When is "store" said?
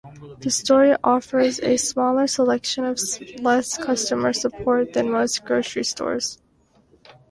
0.49-0.97